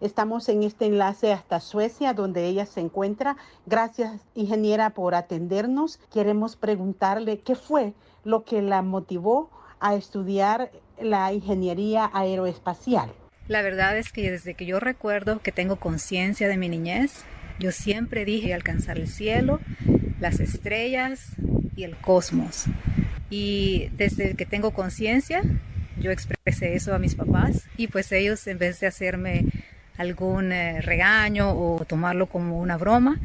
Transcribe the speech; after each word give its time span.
Estamos 0.00 0.48
en 0.48 0.62
este 0.62 0.86
enlace 0.86 1.32
hasta 1.32 1.58
Suecia, 1.58 2.14
donde 2.14 2.46
ella 2.46 2.66
se 2.66 2.80
encuentra. 2.80 3.36
Gracias, 3.66 4.20
ingeniera, 4.36 4.90
por 4.90 5.16
atendernos. 5.16 5.98
Queremos 6.12 6.54
preguntarle 6.54 7.40
qué 7.40 7.56
fue 7.56 7.94
lo 8.24 8.44
que 8.44 8.62
la 8.62 8.82
motivó 8.82 9.50
a 9.80 9.96
estudiar 9.96 10.70
la 11.00 11.32
ingeniería 11.32 12.10
aeroespacial. 12.12 13.10
La 13.48 13.62
verdad 13.62 13.98
es 13.98 14.12
que 14.12 14.30
desde 14.30 14.54
que 14.54 14.66
yo 14.66 14.78
recuerdo 14.78 15.40
que 15.40 15.50
tengo 15.50 15.76
conciencia 15.76 16.46
de 16.46 16.56
mi 16.56 16.68
niñez, 16.68 17.24
yo 17.58 17.72
siempre 17.72 18.24
dije 18.24 18.54
alcanzar 18.54 18.98
el 18.98 19.08
cielo, 19.08 19.58
las 20.20 20.38
estrellas 20.38 21.32
y 21.74 21.82
el 21.82 21.96
cosmos. 21.96 22.66
Y 23.30 23.88
desde 23.96 24.34
que 24.34 24.46
tengo 24.46 24.72
conciencia, 24.72 25.42
yo 25.98 26.12
expresé 26.12 26.74
eso 26.74 26.94
a 26.94 26.98
mis 26.98 27.14
papás 27.14 27.68
y 27.76 27.88
pues 27.88 28.12
ellos 28.12 28.46
en 28.46 28.58
vez 28.58 28.78
de 28.80 28.86
hacerme 28.86 29.46
algún 29.98 30.52
eh, 30.52 30.80
regaño 30.80 31.50
o 31.50 31.84
tomarlo 31.84 32.26
como 32.26 32.58
una 32.58 32.76
broma, 32.76 33.18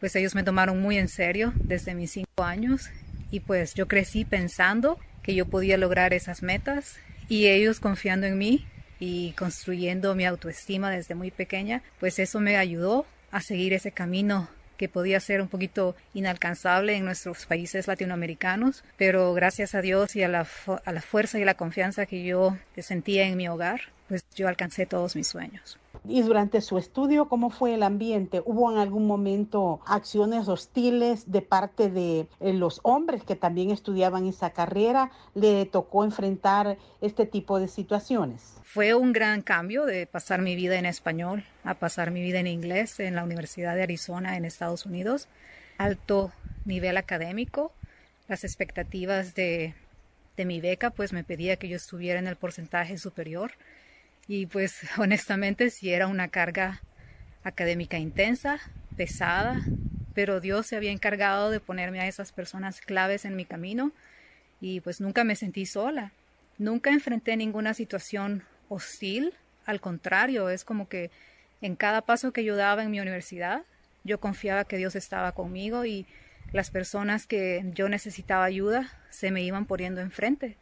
pues 0.00 0.14
ellos 0.16 0.34
me 0.34 0.42
tomaron 0.42 0.80
muy 0.80 0.98
en 0.98 1.08
serio 1.08 1.52
desde 1.56 1.94
mis 1.94 2.12
cinco 2.12 2.44
años 2.44 2.90
y 3.30 3.40
pues 3.40 3.74
yo 3.74 3.88
crecí 3.88 4.24
pensando 4.24 4.98
que 5.22 5.34
yo 5.34 5.46
podía 5.46 5.76
lograr 5.78 6.12
esas 6.12 6.42
metas 6.42 6.96
y 7.28 7.46
ellos 7.46 7.80
confiando 7.80 8.26
en 8.26 8.38
mí 8.38 8.66
y 8.98 9.32
construyendo 9.32 10.14
mi 10.14 10.24
autoestima 10.24 10.90
desde 10.90 11.14
muy 11.14 11.30
pequeña, 11.30 11.82
pues 12.00 12.18
eso 12.18 12.40
me 12.40 12.56
ayudó 12.56 13.06
a 13.30 13.40
seguir 13.40 13.72
ese 13.72 13.92
camino 13.92 14.48
que 14.76 14.88
podía 14.88 15.20
ser 15.20 15.40
un 15.40 15.48
poquito 15.48 15.96
inalcanzable 16.14 16.96
en 16.96 17.04
nuestros 17.04 17.46
países 17.46 17.86
latinoamericanos, 17.86 18.84
pero 18.96 19.32
gracias 19.34 19.74
a 19.74 19.80
Dios 19.80 20.14
y 20.16 20.22
a 20.22 20.28
la, 20.28 20.46
a 20.84 20.92
la 20.92 21.02
fuerza 21.02 21.38
y 21.38 21.44
la 21.44 21.54
confianza 21.54 22.06
que 22.06 22.24
yo 22.24 22.56
sentía 22.78 23.26
en 23.26 23.36
mi 23.36 23.48
hogar, 23.48 23.80
pues 24.08 24.24
yo 24.34 24.48
alcancé 24.48 24.86
todos 24.86 25.16
mis 25.16 25.28
sueños. 25.28 25.78
Y 26.08 26.22
durante 26.22 26.60
su 26.60 26.78
estudio, 26.78 27.28
¿cómo 27.28 27.50
fue 27.50 27.74
el 27.74 27.82
ambiente? 27.82 28.42
¿Hubo 28.44 28.70
en 28.70 28.78
algún 28.78 29.06
momento 29.06 29.80
acciones 29.86 30.46
hostiles 30.48 31.30
de 31.32 31.42
parte 31.42 31.90
de 31.90 32.28
eh, 32.40 32.52
los 32.52 32.80
hombres 32.84 33.24
que 33.24 33.34
también 33.34 33.70
estudiaban 33.70 34.26
esa 34.26 34.50
carrera? 34.50 35.10
¿Le 35.34 35.66
tocó 35.66 36.04
enfrentar 36.04 36.78
este 37.00 37.26
tipo 37.26 37.58
de 37.58 37.68
situaciones? 37.68 38.56
Fue 38.62 38.94
un 38.94 39.12
gran 39.12 39.42
cambio 39.42 39.84
de 39.84 40.06
pasar 40.06 40.42
mi 40.42 40.54
vida 40.54 40.78
en 40.78 40.86
español 40.86 41.44
a 41.64 41.74
pasar 41.74 42.10
mi 42.10 42.22
vida 42.22 42.38
en 42.38 42.46
inglés 42.46 43.00
en 43.00 43.16
la 43.16 43.24
Universidad 43.24 43.74
de 43.74 43.82
Arizona 43.82 44.36
en 44.36 44.44
Estados 44.44 44.86
Unidos. 44.86 45.28
Alto 45.78 46.30
nivel 46.64 46.96
académico, 46.96 47.72
las 48.28 48.44
expectativas 48.44 49.34
de, 49.34 49.74
de 50.36 50.44
mi 50.44 50.60
beca 50.60 50.90
pues 50.90 51.12
me 51.12 51.24
pedía 51.24 51.56
que 51.56 51.68
yo 51.68 51.76
estuviera 51.76 52.18
en 52.18 52.26
el 52.26 52.36
porcentaje 52.36 52.98
superior 52.98 53.52
y 54.28 54.46
pues 54.46 54.80
honestamente 54.98 55.70
sí 55.70 55.92
era 55.92 56.06
una 56.06 56.28
carga 56.28 56.82
académica 57.44 57.98
intensa, 57.98 58.58
pesada, 58.96 59.60
pero 60.14 60.40
Dios 60.40 60.66
se 60.66 60.76
había 60.76 60.92
encargado 60.92 61.50
de 61.50 61.60
ponerme 61.60 62.00
a 62.00 62.08
esas 62.08 62.32
personas 62.32 62.80
claves 62.80 63.24
en 63.24 63.36
mi 63.36 63.44
camino 63.44 63.92
y 64.60 64.80
pues 64.80 65.00
nunca 65.00 65.24
me 65.24 65.36
sentí 65.36 65.66
sola. 65.66 66.12
Nunca 66.58 66.90
enfrenté 66.90 67.36
ninguna 67.36 67.74
situación 67.74 68.42
hostil, 68.68 69.34
al 69.66 69.80
contrario, 69.80 70.48
es 70.48 70.64
como 70.64 70.88
que 70.88 71.10
en 71.60 71.76
cada 71.76 72.02
paso 72.02 72.32
que 72.32 72.44
yo 72.44 72.56
daba 72.56 72.82
en 72.82 72.90
mi 72.90 73.00
universidad, 73.00 73.62
yo 74.04 74.20
confiaba 74.20 74.64
que 74.64 74.76
Dios 74.76 74.96
estaba 74.96 75.32
conmigo 75.32 75.84
y 75.84 76.06
las 76.52 76.70
personas 76.70 77.26
que 77.26 77.64
yo 77.74 77.88
necesitaba 77.88 78.44
ayuda 78.44 78.90
se 79.10 79.30
me 79.30 79.42
iban 79.42 79.66
poniendo 79.66 80.00
enfrente. 80.00 80.56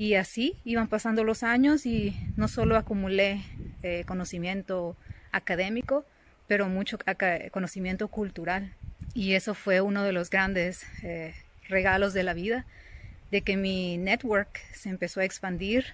Y 0.00 0.14
así 0.14 0.56
iban 0.64 0.88
pasando 0.88 1.24
los 1.24 1.42
años 1.42 1.84
y 1.84 2.16
no 2.34 2.48
solo 2.48 2.78
acumulé 2.78 3.42
eh, 3.82 4.04
conocimiento 4.06 4.96
académico, 5.30 6.06
pero 6.46 6.70
mucho 6.70 6.96
conocimiento 7.52 8.08
cultural. 8.08 8.72
Y 9.12 9.34
eso 9.34 9.52
fue 9.52 9.82
uno 9.82 10.02
de 10.02 10.12
los 10.12 10.30
grandes 10.30 10.86
eh, 11.02 11.34
regalos 11.68 12.14
de 12.14 12.22
la 12.22 12.32
vida, 12.32 12.64
de 13.30 13.42
que 13.42 13.58
mi 13.58 13.98
network 13.98 14.62
se 14.72 14.88
empezó 14.88 15.20
a 15.20 15.26
expandir 15.26 15.84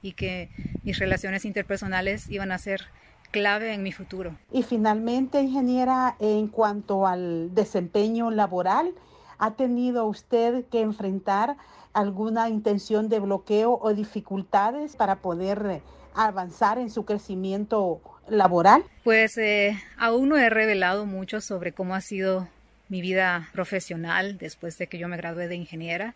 y 0.00 0.12
que 0.12 0.48
mis 0.82 0.98
relaciones 0.98 1.44
interpersonales 1.44 2.30
iban 2.30 2.52
a 2.52 2.56
ser 2.56 2.86
clave 3.30 3.74
en 3.74 3.82
mi 3.82 3.92
futuro. 3.92 4.38
Y 4.50 4.62
finalmente, 4.62 5.38
ingeniera, 5.38 6.16
en 6.18 6.48
cuanto 6.48 7.06
al 7.06 7.54
desempeño 7.54 8.30
laboral, 8.30 8.94
¿ha 9.40 9.56
tenido 9.56 10.04
usted 10.04 10.64
que 10.70 10.82
enfrentar 10.82 11.56
alguna 11.92 12.48
intención 12.48 13.08
de 13.08 13.18
bloqueo 13.18 13.78
o 13.80 13.94
dificultades 13.94 14.94
para 14.94 15.16
poder 15.16 15.66
eh, 15.68 15.82
avanzar 16.14 16.78
en 16.78 16.90
su 16.90 17.04
crecimiento 17.04 18.00
laboral? 18.28 18.84
Pues 19.02 19.36
eh, 19.38 19.76
aún 19.98 20.28
no 20.28 20.36
he 20.36 20.50
revelado 20.50 21.06
mucho 21.06 21.40
sobre 21.40 21.72
cómo 21.72 21.94
ha 21.94 22.00
sido 22.00 22.46
mi 22.88 23.00
vida 23.00 23.48
profesional 23.52 24.36
después 24.38 24.76
de 24.78 24.86
que 24.86 24.98
yo 24.98 25.08
me 25.08 25.16
gradué 25.16 25.48
de 25.48 25.56
ingeniera, 25.56 26.14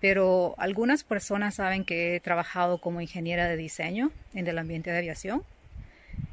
pero 0.00 0.54
algunas 0.58 1.02
personas 1.02 1.56
saben 1.56 1.84
que 1.84 2.14
he 2.14 2.20
trabajado 2.20 2.78
como 2.78 3.00
ingeniera 3.00 3.48
de 3.48 3.56
diseño 3.56 4.12
en 4.32 4.46
el 4.46 4.58
ambiente 4.58 4.90
de 4.90 4.98
aviación, 4.98 5.42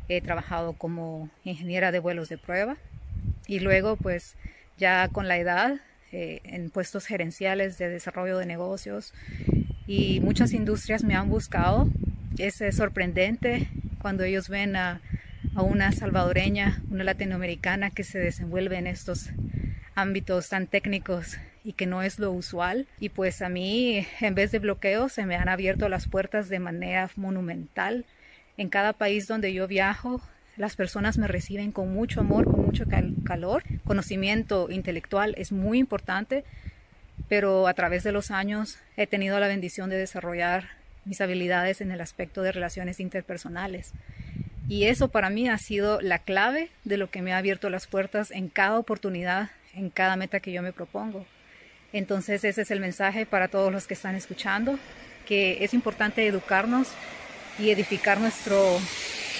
he 0.07 0.21
trabajado 0.21 0.73
como 0.73 1.29
ingeniera 1.43 1.91
de 1.91 1.99
vuelos 1.99 2.29
de 2.29 2.37
prueba 2.37 2.77
y 3.47 3.59
luego 3.59 3.95
pues 3.95 4.35
ya 4.77 5.07
con 5.11 5.27
la 5.27 5.37
edad 5.37 5.79
eh, 6.17 6.39
en 6.45 6.69
puestos 6.69 7.05
gerenciales 7.05 7.77
de 7.77 7.89
desarrollo 7.89 8.37
de 8.37 8.45
negocios 8.45 9.13
y 9.85 10.21
muchas 10.21 10.53
industrias 10.53 11.03
me 11.03 11.13
han 11.13 11.27
buscado. 11.27 11.89
Es 12.37 12.63
sorprendente 12.73 13.67
cuando 14.01 14.23
ellos 14.23 14.47
ven 14.47 14.77
a, 14.77 15.01
a 15.55 15.61
una 15.61 15.91
salvadoreña, 15.91 16.81
una 16.89 17.03
latinoamericana 17.03 17.89
que 17.89 18.05
se 18.05 18.17
desenvuelve 18.17 18.77
en 18.77 18.87
estos 18.87 19.31
ámbitos 19.93 20.47
tan 20.47 20.67
técnicos 20.67 21.37
y 21.65 21.73
que 21.73 21.85
no 21.85 22.01
es 22.01 22.17
lo 22.17 22.31
usual. 22.31 22.87
Y 22.97 23.09
pues 23.09 23.41
a 23.41 23.49
mí, 23.49 24.07
en 24.21 24.35
vez 24.35 24.53
de 24.53 24.59
bloqueos, 24.59 25.11
se 25.11 25.25
me 25.25 25.35
han 25.35 25.49
abierto 25.49 25.89
las 25.89 26.07
puertas 26.07 26.47
de 26.47 26.59
manera 26.59 27.09
monumental. 27.17 28.05
En 28.55 28.69
cada 28.69 28.93
país 28.93 29.27
donde 29.27 29.51
yo 29.51 29.67
viajo, 29.67 30.21
las 30.57 30.75
personas 30.75 31.17
me 31.17 31.27
reciben 31.27 31.71
con 31.71 31.93
mucho 31.93 32.21
amor, 32.21 32.45
con 32.45 32.65
mucho 32.65 32.85
calor. 33.23 33.63
Conocimiento 33.85 34.67
intelectual 34.69 35.35
es 35.37 35.51
muy 35.51 35.79
importante, 35.79 36.43
pero 37.27 37.67
a 37.67 37.73
través 37.73 38.03
de 38.03 38.11
los 38.11 38.31
años 38.31 38.77
he 38.97 39.07
tenido 39.07 39.39
la 39.39 39.47
bendición 39.47 39.89
de 39.89 39.97
desarrollar 39.97 40.69
mis 41.03 41.21
habilidades 41.21 41.81
en 41.81 41.91
el 41.91 42.01
aspecto 42.01 42.41
de 42.41 42.51
relaciones 42.51 42.99
interpersonales. 42.99 43.91
Y 44.67 44.85
eso 44.85 45.09
para 45.09 45.29
mí 45.29 45.47
ha 45.47 45.57
sido 45.57 46.01
la 46.01 46.19
clave 46.19 46.69
de 46.83 46.97
lo 46.97 47.09
que 47.09 47.21
me 47.21 47.33
ha 47.33 47.37
abierto 47.37 47.69
las 47.69 47.85
puertas 47.85 48.31
en 48.31 48.49
cada 48.49 48.79
oportunidad, 48.79 49.51
en 49.75 49.89
cada 49.89 50.15
meta 50.15 50.39
que 50.39 50.51
yo 50.51 50.61
me 50.61 50.73
propongo. 50.73 51.25
Entonces 51.93 52.43
ese 52.43 52.63
es 52.63 52.71
el 52.71 52.79
mensaje 52.79 53.25
para 53.25 53.47
todos 53.47 53.71
los 53.71 53.87
que 53.87 53.93
están 53.93 54.15
escuchando, 54.15 54.79
que 55.27 55.63
es 55.63 55.73
importante 55.73 56.25
educarnos 56.25 56.89
y 57.59 57.69
edificar 57.69 58.19
nuestro 58.19 58.79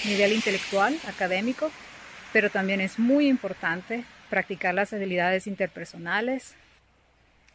nivel 0.04 0.32
intelectual, 0.32 0.96
académico, 1.08 1.70
pero 2.32 2.50
también 2.50 2.80
es 2.80 2.98
muy 2.98 3.28
importante 3.28 4.04
practicar 4.28 4.74
las 4.74 4.92
habilidades 4.92 5.46
interpersonales, 5.46 6.54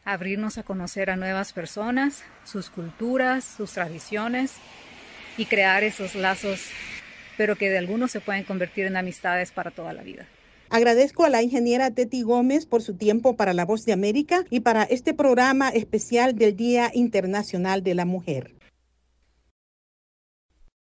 abrirnos 0.06 0.58
a 0.58 0.64
conocer 0.64 1.10
a 1.10 1.16
nuevas 1.16 1.54
personas, 1.54 2.24
sus 2.44 2.70
culturas, 2.70 3.44
sus 3.46 3.74
tradiciones 3.74 4.54
y 5.38 5.46
crear 5.46 5.84
esos 5.84 6.16
lazos, 6.16 6.62
pero 7.38 7.56
que 7.56 7.70
de 7.70 7.78
algunos 7.78 8.12
se 8.12 8.22
pueden 8.22 8.44
convertir 8.44 8.86
en 8.86 8.98
amistades 8.98 9.52
para 9.52 9.72
toda 9.72 9.94
la 9.94 10.04
vida. 10.04 10.26
Agradezco 10.70 11.26
a 11.26 11.30
la 11.30 11.42
ingeniera 11.44 11.92
Teti 11.92 12.22
Gómez 12.22 12.66
por 12.66 12.82
su 12.82 12.96
tiempo 12.96 13.36
para 13.36 13.54
La 13.54 13.66
Voz 13.66 13.86
de 13.86 13.92
América 13.92 14.46
y 14.50 14.62
para 14.62 14.84
este 14.84 15.14
programa 15.14 15.70
especial 15.70 16.34
del 16.36 16.56
Día 16.56 16.92
Internacional 16.94 17.84
de 17.84 17.94
la 17.94 18.06
Mujer. 18.06 18.54